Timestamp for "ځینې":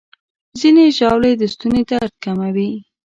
0.59-0.85